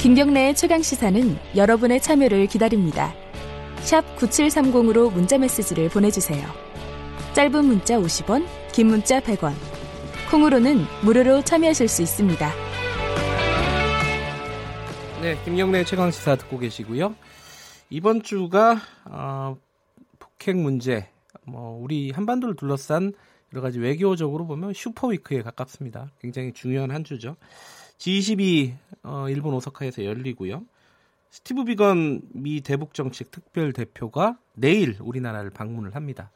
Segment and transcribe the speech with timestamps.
[0.00, 3.12] 김경래의 최강 시사는 여러분의 참여를 기다립니다.
[4.16, 6.48] 9730으로 문자 메시지를 보내주세요.
[7.34, 9.52] 짧은 문자 50원, 긴 문자 100원.
[10.30, 12.50] 콩으로는 무료로 참여하실 수 있습니다.
[15.20, 17.14] 네, 김경래 최강 시사 듣고 계시고요.
[17.90, 19.58] 이번 주가 어,
[20.18, 21.10] 북핵 문제,
[21.44, 23.12] 뭐 우리 한반도를 둘러싼
[23.52, 26.10] 여러 가지 외교적으로 보면 슈퍼 위크에 가깝습니다.
[26.22, 27.36] 굉장히 중요한 한 주죠.
[28.00, 28.72] G22
[29.02, 30.62] 어, 일본 오사카에서 열리고요.
[31.30, 36.30] 스티브 비건 미 대북 정책 특별 대표가 내일 우리나라를 방문을 합니다.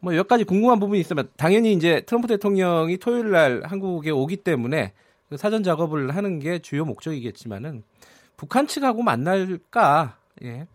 [0.00, 4.92] 뭐 몇 가지 궁금한 부분이 있으면 당연히 이제 트럼프 대통령이 토요일 날 한국에 오기 때문에
[5.30, 7.82] 그 사전 작업을 하는 게 주요 목적이겠지만은
[8.36, 10.18] 북한 측하고 만날까?
[10.44, 10.66] 예.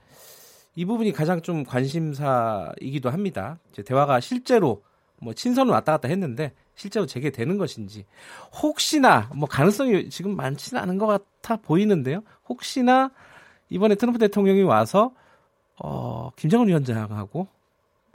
[0.76, 3.59] 이 부분이 가장 좀 관심사이기도 합니다.
[3.72, 4.84] 이제 대화가 실제로
[5.22, 8.05] 뭐 친선을 왔다 갔다 했는데 실제로 재개되는 것인지
[8.63, 12.21] 혹시나 뭐 가능성이 지금 많지는 않은 것 같아 보이는데요.
[12.47, 13.11] 혹시나
[13.69, 15.11] 이번에 트럼프 대통령이 와서
[15.77, 17.47] 어, 김정은 위원장하고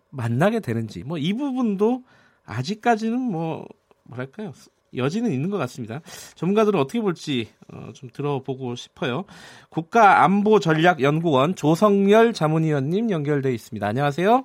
[0.09, 2.03] 만나게 되는지 뭐 이 부분도
[2.47, 3.67] 아직까지는 뭐
[4.05, 4.53] 뭐랄까요
[4.97, 6.01] 여지는 있는 것 같습니다.
[6.35, 9.25] 전문가들은 어떻게 볼지 어, 좀 들어보고 싶어요.
[9.71, 13.87] 국가안보전략연구원 조성열 자문위원님 연결돼 있습니다.
[13.87, 14.45] 안녕하세요.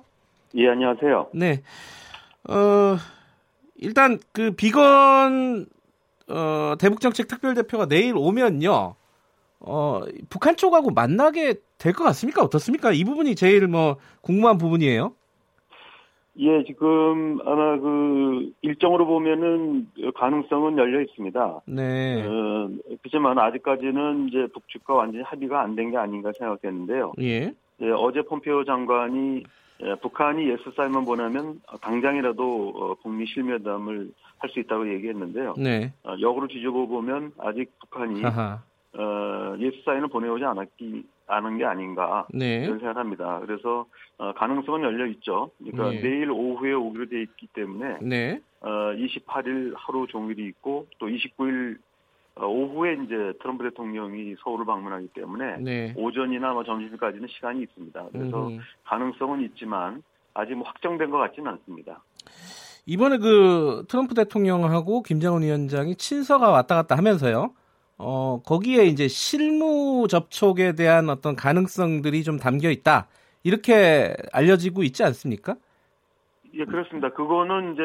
[0.56, 1.28] 예, 안녕하세요.
[1.34, 1.62] 네.
[2.48, 2.96] 어,
[3.80, 5.66] 일단 그 비건
[6.28, 8.94] 어, 대북정책 특별대표가 내일 오면요.
[9.60, 10.00] 어,
[10.30, 12.42] 북한 쪽하고 만나게 될 것 같습니까?
[12.42, 12.92] 어떻습니까?
[12.92, 15.14] 이 부분이 제일 뭐 궁금한 부분이에요.
[16.38, 21.60] 예, 지금 아마 그 일정으로 보면은 가능성은 열려 있습니다.
[21.66, 22.24] 네.
[22.26, 22.70] 어,
[23.02, 27.12] 그렇지만 아직까지는 이제 북측과 완전히 합의가 안 된 게 아닌가 생각했는데요.
[27.20, 27.52] 예.
[27.82, 29.42] 예, 어제 폼페오 장관이
[29.82, 35.54] 예, 북한이 yes 사인만 보내면 당장이라도 어, 북미 실무회담을 할 수 있다고 얘기했는데요.
[35.58, 35.92] 네.
[36.02, 38.62] 어, 역으로 뒤집어 보면 아직 북한이 하하.
[38.94, 42.64] 어, yes 사인을 보내오지 않았기 않은 게 아닌가 네.
[42.64, 43.40] 이런 생각합니다.
[43.40, 43.86] 그래서
[44.18, 45.50] 어, 가능성은 열려 있죠.
[45.58, 46.00] 그러니까 네.
[46.00, 48.40] 내일 오후에 오기로 돼 있기 때문에 네.
[48.60, 51.78] 어, 28일 하루 종일이 있고 또 29일 어,
[52.36, 55.94] 오후에 이제 트럼프 대통령이 서울을 방문하기 때문에 네.
[55.96, 58.08] 오전이나 뭐 점심까지는 시간이 있습니다.
[58.12, 58.60] 그래서 음.
[58.84, 60.02] 가능성은 있지만
[60.34, 62.02] 아직 뭐 확정된 것 같지는 않습니다.
[62.86, 67.52] 이번에 그 트럼프 대통령하고 김정은 위원장이 친서가 왔다 갔다 하면서요.
[67.98, 73.08] 어, 거기에 이제 실무 접촉에 대한 어떤 가능성들이 좀 담겨 있다.
[73.42, 75.56] 이렇게 알려지고 있지 않습니까?
[76.54, 77.10] 예, 그렇습니다.
[77.10, 77.82] 그거는 이제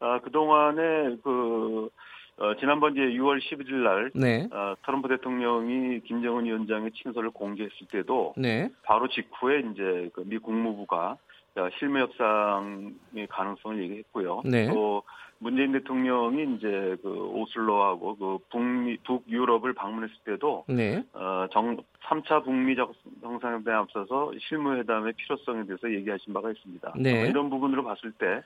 [0.00, 1.88] 아, 그동안에 그
[2.36, 4.48] 어, 지난번 이제 6월 11일 날 네.
[4.50, 8.68] 어, 트럼프 대통령이 김정은 위원장의 친서를 공개했을 때도 네.
[8.82, 11.16] 바로 직후에 이제 그 미 국무부가
[11.56, 14.42] 어, 실무 협상의 가능성을 얘기했고요.
[14.44, 14.68] 네.
[14.72, 15.04] 또
[15.38, 21.04] 문재인 대통령이 이제 그 오슬로하고 그 북미 북유럽을 방문했을 때도 네.
[21.12, 21.76] 어, 정
[22.08, 26.94] 3차 북미 정- 정상회담에 앞서서 실무 회담의 필요성에 대해서 얘기하신 바가 있습니다.
[26.98, 27.22] 네.
[27.22, 28.42] 어, 이런 부분으로 봤을 때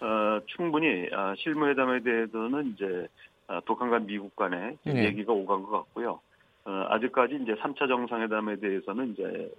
[0.00, 3.08] 어, 충분히 어, 실무회담에 대해서는 이제
[3.48, 5.04] 어, 북한과 미국 간에 네.
[5.04, 6.20] 얘기가 오간 것 같고요.
[6.64, 9.50] 어, 아직까지 이제 3차 정상회담에 대해서는 이제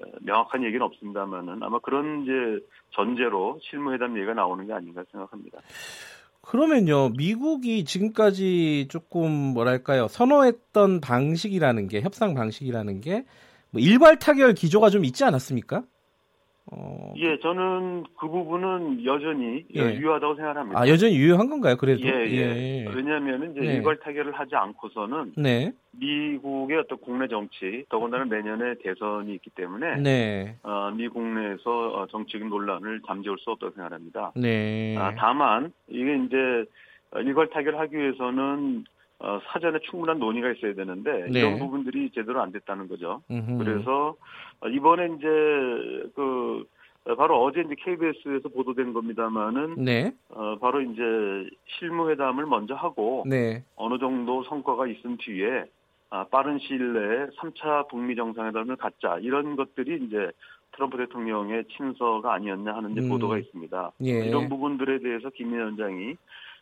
[0.00, 5.60] 어, 명확한 얘기는 없습니다만은 아마 그런 이제 전제로 실무회담 얘기가 나오는 게 아닌가 생각합니다.
[6.42, 13.24] 그러면요, 미국이 지금까지 조금 뭐랄까요, 선호했던 방식이라는 게, 협상 방식이라는 게,
[13.70, 15.82] 뭐 일괄 타결 기조가 좀 있지 않았습니까?
[16.72, 19.80] 어, 예, 저는 그 부분은 여전히 예.
[19.80, 20.80] 유효하다고 생각합니다.
[20.80, 22.00] 아, 여전히 유효한 건가요, 그래도?
[22.04, 22.86] 예, 예.
[22.92, 23.74] 왜냐하면 이제 네.
[23.76, 30.56] 일괄 타결을 하지 않고서는 네, 미국의 어떤 국내 정치, 더군다나 내년에 대선이 있기 때문에 네,
[30.64, 34.32] 어, 미 국 내에서 어, 정치적인 논란을 잠재울 수 없다고 생각합니다.
[34.34, 34.96] 네.
[34.98, 36.36] 아, 다만 이게 이제
[37.12, 38.84] 어, 일괄 타결하기 위해서는
[39.18, 41.40] 어, 사전에 충분한 논의가 있어야 되는데 네.
[41.40, 43.22] 이런 부분들이 제대로 안 됐다는 거죠.
[43.30, 43.64] 음흠.
[43.64, 44.14] 그래서
[44.60, 45.26] 어, 이번에 이제
[46.14, 46.64] 그
[47.06, 51.02] 어, 바로 어제 이제 KBS에서 보도된 겁니다만은 네, 어, 바로 이제
[51.78, 55.64] 실무회담을 먼저 하고 네, 어느 정도 성과가 있은 뒤에
[56.10, 60.30] 아, 빠른 시일 내에 3차 북미 정상회담을 갖자 이런 것들이 이제
[60.72, 63.08] 트럼프 대통령의 친서가 아니었냐 하는 이제 음.
[63.08, 63.92] 보도가 있습니다.
[64.04, 64.26] 예.
[64.26, 66.16] 이런 부분들에 대해서 김 위원장이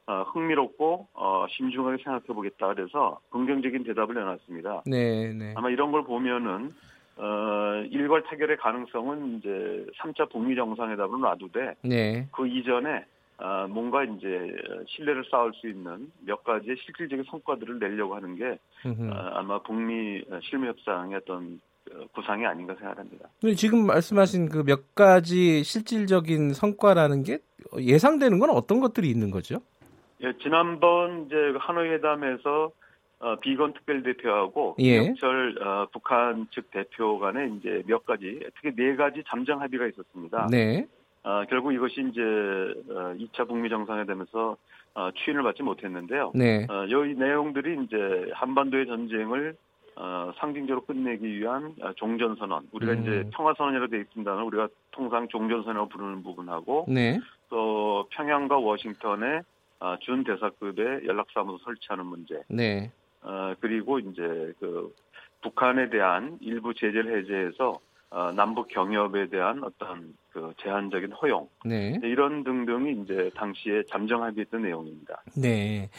[0.06, 4.83] 어, 흥미롭고 어, 심중하게 생각해 보겠다 그래서 긍정적인 대답을 내놨습니다.
[4.87, 5.55] 네, 네.
[5.56, 6.75] 아마 이런 걸 보면은
[7.17, 13.05] 어, 일괄 타결의 가능성은 이제 3차 북미 정상회담을 놔두되 네, 그 이전에
[13.39, 14.55] 아, 뭔가 이제
[14.89, 18.59] 신뢰를 쌓을 수 있는 몇 가지의 실질적인 성과들을 내려고 하는 게.
[19.11, 21.61] 아, 아마 북미 실무 협상의 어떤
[21.93, 23.29] 어, 구상이 아닌가 생각합니다.
[23.57, 27.39] 지금 말씀하신 그 몇 가지 실질적인 성과라는 게
[27.79, 29.61] 예상되는 건 어떤 것들이 있는 거죠?
[30.25, 32.71] 예, 지난번 이제 그 하노이 회담에서
[33.21, 35.00] 어, 비건 특별 대표하고 예.
[35.00, 40.49] 김영철 어, 북한 측 대표 간에 이제 몇 가지, 특히 네 가지 잠정 합의가 있었습니다.
[40.50, 40.87] 네.
[41.23, 44.56] 어, 결국 이것이 이제 어, 2차 북미 정상회담에서
[44.94, 46.32] 어, 추인을 받지 못했는데요.
[46.35, 46.67] 네.
[46.69, 49.56] 어, 이 내용들이 이제 한반도의 전쟁을
[49.97, 52.69] 어, 상징적으로 끝내기 위한 어, 종전선언.
[52.73, 53.03] 우리가 음.
[53.03, 57.21] 이제 평화선언이라고 되어 있습니다만 우리가 통상 종전선언이라고 부르는 부분하고 네.
[57.49, 59.41] 또 평양과 워싱턴에
[59.85, 62.41] 어, 준 대사급의 연락사무소 설치하는 문제.
[62.49, 62.91] 네.
[63.21, 64.23] 어, 그리고 이제
[64.59, 64.95] 그
[65.43, 67.79] 북한에 대한 일부 제재를 해제해서
[68.09, 72.01] 어, 남북 경협에 대한 어떤 그 제한적인 허용 네.
[72.03, 75.23] 이런 등등이 이제 당시에 잠정 합의했던 내용입니다.
[75.37, 75.91] 네.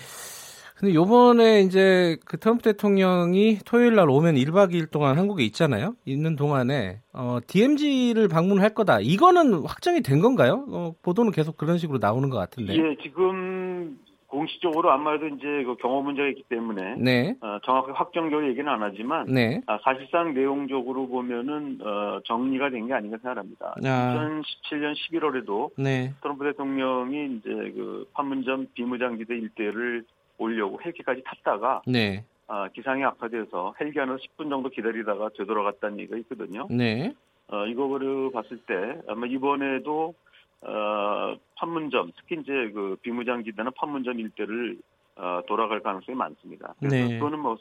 [0.76, 5.96] 근데 요번에 이제 그 트럼프 대통령이 토요일 날 오면 1박 2일 동안 한국에 있잖아요.
[6.06, 9.00] 있는 동안에 어 DMZ를 방문할 거다.
[9.00, 10.66] 이거는 확정이 된 건가요?
[10.70, 12.76] 어, 보도는 계속 그런 식으로 나오는 것 같은데.
[12.76, 17.36] 예, 지금 공식적으로 아무래도 이제 그 경호 문제가 있기 때문에 네.
[17.40, 19.62] 어, 정확히 확정적으로 얘기는 안 하지만 네.
[19.68, 23.76] 아, 사실상 내용적으로 보면은 어, 정리가 된 게 아닌가 생각합니다.
[23.86, 24.42] 아.
[24.70, 26.12] 2017년 11월에도 네.
[26.22, 30.04] 트럼프 대통령이 이제 그 판문점 비무장지대 일대를
[30.38, 32.26] 오려고 헬기까지 탔다가 네.
[32.48, 36.68] 아, 기상이 악화돼서 헬기 안에서 10분 정도 기다리다가 되돌아갔다는 얘기가 있거든요.
[36.70, 37.14] 네.
[37.48, 40.14] 어, 이거를 봤을 때 아마 이번에도
[40.62, 44.78] 어, 판문점 특히 이제 그 비무장지대나 판문점 일대를
[45.16, 46.74] 어, 돌아갈 가능성이 많습니다.
[46.80, 47.18] 그래서 네.
[47.18, 47.58] 그거는 뭐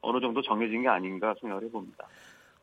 [0.00, 2.06] 어느 정도 정해진 게 아닌가 생각을 해봅니다.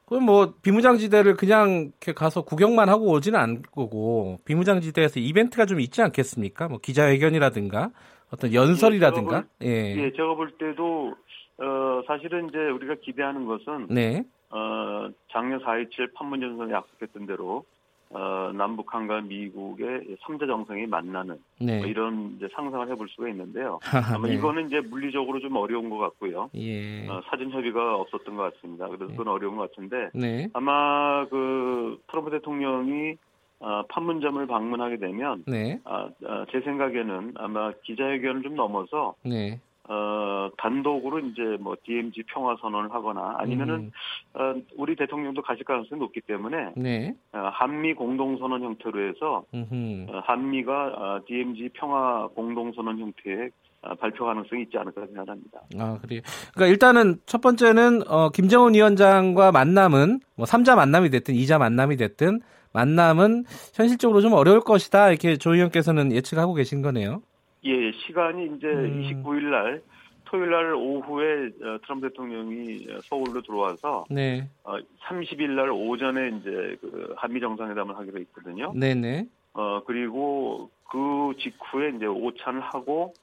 [0.05, 6.01] 그럼 뭐 비무장지대를 그냥 이렇게 가서 구경만 하고 오지는 않을 거고 비무장지대에서 이벤트가 좀 있지
[6.01, 6.67] 않겠습니까?
[6.67, 7.91] 뭐 기자회견이라든가
[8.33, 9.45] 어떤 연설이라든가.
[9.63, 9.95] 예.
[9.95, 11.13] 예, 제가 볼 때도
[11.59, 14.23] 어, 사실은 이제 우리가 기대하는 것은 네.
[14.49, 17.63] 어, 작년 4.27 판문점에서 약속했던 대로
[18.09, 21.77] 어, 남북한과 미국의 3자 정상이 만나는 네.
[21.77, 23.79] 뭐 이런 이제 상상을 해볼 수가 있는데요.
[24.13, 24.33] 아마 네.
[24.33, 26.49] 이거는 이제 물리적으로 좀 어려운 것 같고요.
[26.55, 27.07] 예.
[27.07, 28.87] 어, 사전 협의가 없었던 것 같습니다.
[28.87, 30.49] 그래서 그건 어려운 것 같은데 네.
[30.53, 33.15] 아마 그 트럼프 대통령이
[33.63, 35.79] 어, 판문점을 방문하게 되면 네.
[35.85, 39.57] 아, 아, 제 생각에는 아마 기자회견을 좀 넘어서 네.
[39.87, 43.91] 어, 단독으로 이제 뭐 DMZ 평화 선언을 하거나 아니면은 음,
[44.33, 47.15] 어, 우리 대통령도 가실 가능성이 높기 때문에 네.
[47.31, 50.07] 어, 한미 공동 선언 형태로 해서 음흠.
[50.09, 53.49] 어, 한미가 어, DMZ 평화 공동 선언 형태의
[53.81, 55.61] 어, 발표 가능성이 있지 않을까 생각합니다.
[55.79, 56.21] 아, 그래요.
[56.53, 62.41] 그러니까 일단은 첫 번째는 어, 김정은 위원장과 만남은 뭐 3자 만남이 됐든 2자 만남이 됐든
[62.73, 65.09] 만남은 현실적으로 좀 어려울 것이다.
[65.09, 67.21] 이렇게 조 의원께서는 예측하고 계신 거네요.
[67.65, 69.23] 예, 시간이 이제 음.
[69.23, 69.81] 29일 날
[70.25, 74.49] 토요일 날 오후에 어, 트럼프 대통령이 어, 서울로 들어와서 네.
[74.63, 74.77] 어,
[75.07, 78.73] 30일 날 오전에 이제 그 한미 정상회담을 하기로 했거든요.
[78.75, 79.27] 네, 네.
[79.53, 83.13] 어 그리고 그 직후에 이제 오찬을 하고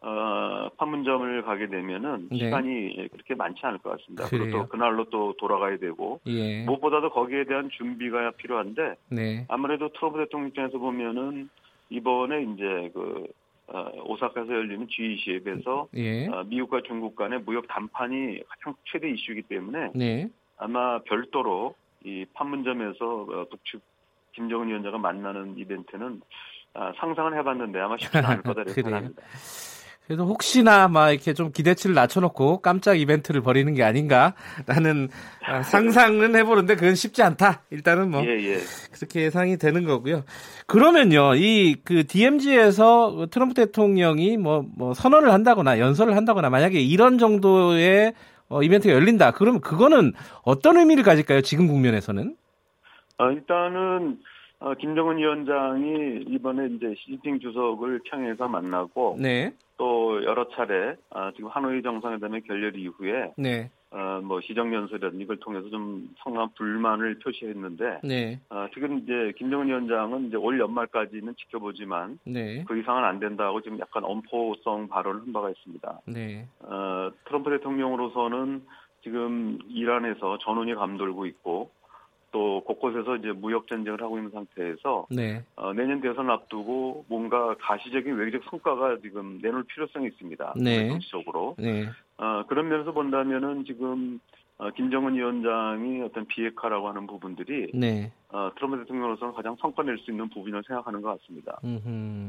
[0.00, 2.38] 어 판문점을 가게 되면은 네.
[2.38, 4.26] 시간이 그렇게 많지 않을 것 같습니다.
[4.26, 4.44] 그래요?
[4.44, 6.62] 그리고 또 그날로 또 돌아가야 되고 예.
[6.64, 9.44] 무엇보다도 거기에 대한 준비가 필요한데 네.
[9.48, 11.48] 아무래도 트럼프 대통령 입장에서 보면은
[11.90, 13.26] 이번에 이제 그
[13.68, 16.26] 어, 오사카에서 열리는 G20에서 예.
[16.28, 20.28] 어, 미국과 중국 간의 무역 담판이 가장 최대 이슈이기 때문에 네.
[20.56, 21.74] 아마 별도로
[22.04, 23.82] 이 판문점에서 어, 북측
[24.32, 26.20] 김정은 위원장과 만나는 이벤트는
[26.74, 28.82] 아, 상상을 해봤는데 아마 쉽지 않을 거다 이렇게?
[28.82, 29.22] 생각합니다.
[30.08, 35.10] 그래도 혹시나 막 이렇게 좀 기대치를 낮춰놓고 깜짝 이벤트를 벌이는 게 아닌가라는
[35.46, 37.62] 아, 상상은 해보는데 그건 쉽지 않다.
[37.70, 38.58] 일단은 뭐 예, 예.
[38.90, 40.24] 그렇게 예상이 되는 거고요.
[40.66, 48.14] 그러면요, 이 그 DMZ에서 트럼프 대통령이 뭐, 뭐 선언을 한다거나 연설을 한다거나 만약에 이런 정도의
[48.48, 49.32] 어, 이벤트가 열린다.
[49.32, 51.42] 그러면 그거는 어떤 의미를 가질까요?
[51.42, 52.34] 지금 국면에서는?
[53.18, 54.18] 어, 일단은
[54.60, 61.48] 어, 김정은 위원장이 이번에 이제 시진핑 주석을 평양에서 만나고 네, 또 여러 차례 아, 지금
[61.48, 68.40] 하노이 정상회담의 결렬 이후에 네, 어, 뭐 시정연설이라든지 이걸 통해서 좀 상당한 불만을 표시했는데 네,
[68.50, 73.78] 어, 지금 이제 김정은 위원장은 이제 올 연말까지는 지켜보지만 네, 그 이상은 안 된다고 지금
[73.78, 76.00] 약간 엄포성 발언을 한 바가 있습니다.
[76.06, 78.66] 네, 어, 트럼프 대통령으로서는
[79.02, 81.70] 지금 이란에서 전운이 감돌고 있고
[82.30, 88.14] 또 곳곳에서 이제 무역 전쟁을 하고 있는 상태에서 네, 어, 내년 대선 앞두고 뭔가 가시적인
[88.14, 90.54] 외교적 성과가 지금 내놓을 필요성이 있습니다.
[90.56, 90.88] 네.
[90.88, 91.56] 정치적으로.
[91.58, 91.86] 네,
[92.18, 94.20] 어, 그런 면에서 본다면은 지금
[94.58, 100.10] 어, 김정은 위원장이 어떤 비핵화라고 하는 부분들이 네, 어, 트럼프 대통령으로서는 가장 성과 낼 수
[100.10, 101.60] 있는 부분이라고 생각하는 것 같습니다.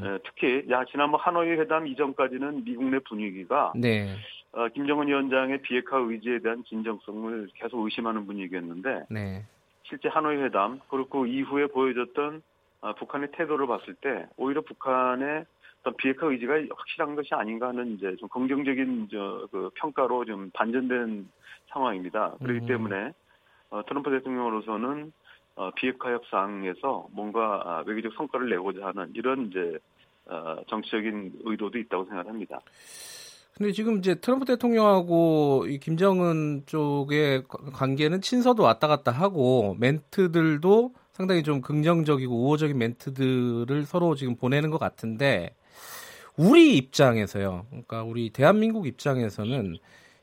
[0.05, 4.15] 에, 특히 야 지난번 하노이 회담 이전까지는 미국 내 분위기가 네,
[4.51, 9.43] 어, 김정은 위원장의 비핵화 의지에 대한 진정성을 계속 의심하는 분위기였는데 네,
[9.89, 12.41] 실제 하노이 회담 그리고 그 이후에 보여줬던
[12.81, 15.45] 어, 북한의 태도를 봤을 때 오히려 북한의
[15.81, 21.29] 어떤 비핵화 의지가 확실한 것이 아닌가 하는 이제 좀 긍정적인 저 그 평가로 좀 반전된
[21.67, 22.35] 상황입니다.
[22.39, 22.65] 그렇기 음.
[22.65, 23.13] 때문에
[23.69, 25.11] 어, 트럼프 대통령으로서는
[25.55, 29.77] 어, 비핵화 협상에서 뭔가 아, 외교적 성과를 내고자 하는 이런 이제
[30.25, 32.61] 어, 정치적인 의도도 있다고 생각합니다.
[33.59, 41.43] 근데 지금 이제 트럼프 대통령하고 이 김정은 쪽의 관계는 친서도 왔다 갔다 하고 멘트들도 상당히
[41.43, 45.53] 좀 긍정적이고 우호적인 멘트들을 서로 지금 보내는 것 같은데
[46.37, 47.65] 우리 입장에서요.
[47.69, 49.75] 그러니까 우리 대한민국 입장에서는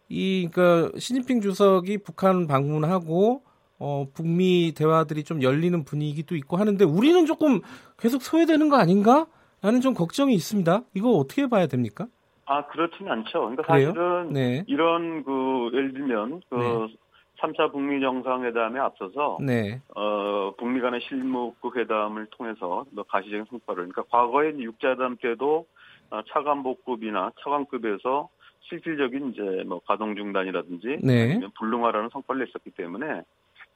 [0.08, 3.42] 이 그러니까 시진핑 주석이 북한 방문하고
[3.78, 7.60] 어 북미 대화들이 좀 열리는 분위기도 있고 하는데 우리는 조금
[7.98, 9.26] 계속 소외되는 거 아닌가?
[9.60, 10.84] 라는 좀 걱정이 있습니다.
[10.94, 12.06] 이거 어떻게 봐야 됩니까?
[12.46, 13.40] 아, 그렇지는 않죠.
[13.40, 13.88] 그러니까 그래요?
[13.88, 14.64] 사실은 네.
[14.66, 16.96] 이런 그 예를 들면 그 네.
[17.40, 19.80] 3차 북미 정상회담에 앞서서 네.
[19.94, 25.66] 어, 북미 간의 실무국 회담을 통해서 뭐 가시적인 성과를 그러니까 과거에 육자회담 때도
[26.10, 28.28] 어, 차관복급이나 차관급에서
[28.68, 31.40] 실질적인 이제 뭐 가동 중단이라든지 네.
[31.58, 33.22] 불능화라는 성과를 냈었기 때문에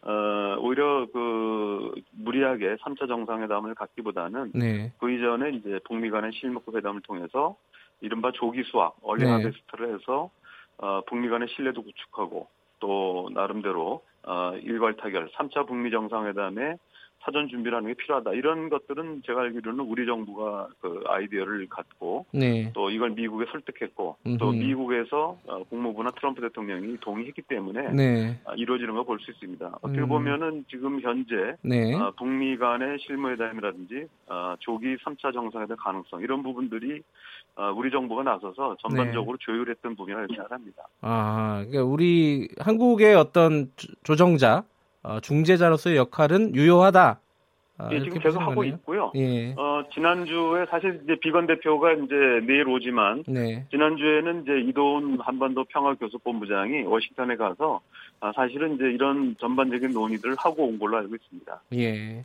[0.03, 4.93] 어, 오히려 그 무리하게 3차 정상회담을 갖기보다는 네.
[4.99, 7.57] 그 이전에 이제 북미 간의 실무급 회담을 통해서
[8.00, 9.30] 이른바 조기 수학, 얼리 네.
[9.30, 10.30] 하베스트를 해서
[10.78, 12.49] 어, 북미 간의 신뢰도 구축하고
[12.80, 16.76] 또 나름대로 어, 일괄 타결 3차 북미 정상회담에
[17.23, 18.33] 사전 준비를 하는 게 필요하다.
[18.33, 22.71] 이런 것들은 제가 알기로는 우리 정부가 그 아이디어를 갖고 네.
[22.75, 24.39] 또 이걸 미국에 설득했고 음흠.
[24.39, 28.41] 또 미국에서 어, 국무부나 트럼프 대통령이 동의했기 때문에 네.
[28.45, 29.79] 아, 이루어지는 걸 볼 수 있습니다.
[29.83, 30.09] 어떻게 음.
[30.09, 31.95] 보면은 지금 현재 네.
[31.95, 37.03] 어, 북미 간의 실무회담이라든지 어, 조기 3차 정상회담 가능성 이런 부분들이
[37.77, 39.45] 우리 정부가 나서서 전반적으로 네.
[39.45, 40.83] 조율했던 부분이라고 생각합니다.
[41.03, 43.71] 아, 그러니까 우리 한국의 어떤
[44.03, 44.80] 조정자 어,
[45.23, 47.21] 중재자로서의 역할은 유효하다.
[47.78, 49.11] 아, 예, 지금 계속 하고 있고요.
[49.14, 49.54] 예.
[49.57, 52.14] 어, 지난주에 사실 이제 비건 대표가 이제
[52.47, 53.64] 내일 오지만 네.
[53.71, 57.80] 지난주에는 이제 이도훈 한반도 평화교섭본부장이 워싱턴에 가서
[58.21, 61.62] 아, 사실은 이제 이런 전반적인 논의들을 하고 온 걸로 알고 있습니다.
[61.76, 62.25] 예.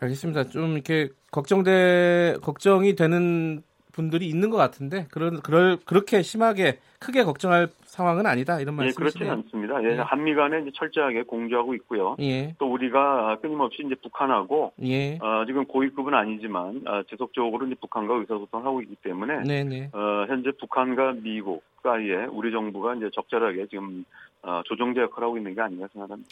[0.00, 0.44] 알겠습니다.
[0.44, 3.62] 좀 이렇게 걱정돼 걱정이 되는
[3.92, 8.90] 분들이 있는 것 같은데 그런 그럴 그렇게 심하게 크게 걱정할 상황은 아니다 이런 말씀이시네요.
[8.90, 9.82] 예, 그렇지는 않습니다.
[9.84, 10.00] 예, 예.
[10.00, 12.16] 한미 간에 이제 철저하게 공조하고 있고요.
[12.20, 12.54] 예.
[12.58, 15.18] 또 우리가 끊임없이 이제 북한하고 예.
[15.22, 19.64] 어, 지금 고위급은 아니지만 어, 지속적으로 이제 북한과 의사소통을 하고 있기 때문에 네네.
[19.64, 19.90] 네.
[19.92, 24.04] 어, 현재 북한과 미국 사이에 우리 정부가 이제 적절하게 지금
[24.42, 26.30] 어, 조정제 역할을 하고 있는 게 아닌가 생각합니다.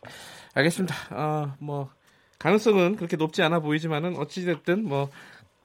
[0.55, 0.95] 알겠습니다.
[1.13, 1.91] 어, 뭐
[2.41, 5.09] 가능성은 그렇게 높지 않아 보이지만은 어찌 됐든 뭐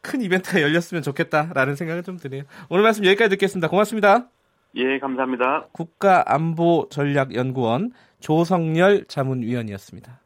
[0.08, 2.44] 큰 이벤트가 열렸으면 좋겠다라는 생각은 좀 드네요.
[2.70, 3.68] 오늘 말씀 여기까지 듣겠습니다.
[3.68, 4.30] 고맙습니다.
[4.78, 5.68] 예, 감사합니다.
[5.74, 10.22] 국가안보전략연구원 조성열 자문위원이었습니다.